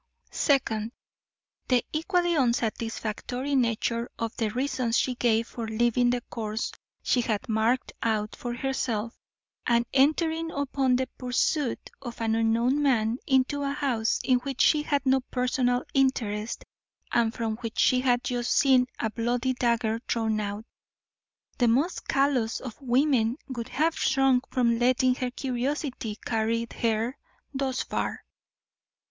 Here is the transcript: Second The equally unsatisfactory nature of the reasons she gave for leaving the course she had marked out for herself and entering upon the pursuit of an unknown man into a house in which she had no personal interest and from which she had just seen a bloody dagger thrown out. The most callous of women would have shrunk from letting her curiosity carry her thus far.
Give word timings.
Second 0.31 0.93
The 1.67 1.85
equally 1.93 2.35
unsatisfactory 2.35 3.53
nature 3.53 4.09
of 4.17 4.35
the 4.35 4.49
reasons 4.49 4.97
she 4.97 5.13
gave 5.13 5.47
for 5.47 5.67
leaving 5.67 6.09
the 6.09 6.21
course 6.21 6.71
she 7.03 7.21
had 7.21 7.47
marked 7.47 7.91
out 8.01 8.35
for 8.35 8.55
herself 8.55 9.15
and 9.67 9.85
entering 9.93 10.49
upon 10.49 10.95
the 10.95 11.05
pursuit 11.19 11.91
of 12.01 12.19
an 12.19 12.33
unknown 12.33 12.81
man 12.81 13.19
into 13.27 13.61
a 13.61 13.73
house 13.73 14.19
in 14.23 14.39
which 14.39 14.61
she 14.61 14.81
had 14.81 15.05
no 15.05 15.19
personal 15.19 15.83
interest 15.93 16.63
and 17.11 17.31
from 17.35 17.57
which 17.57 17.77
she 17.77 17.99
had 18.01 18.23
just 18.23 18.51
seen 18.53 18.87
a 18.97 19.11
bloody 19.11 19.53
dagger 19.53 20.01
thrown 20.09 20.39
out. 20.39 20.65
The 21.59 21.67
most 21.67 22.07
callous 22.07 22.59
of 22.59 22.81
women 22.81 23.37
would 23.49 23.69
have 23.69 23.95
shrunk 23.95 24.49
from 24.49 24.79
letting 24.79 25.13
her 25.13 25.29
curiosity 25.29 26.17
carry 26.25 26.65
her 26.81 27.19
thus 27.53 27.83
far. 27.83 28.25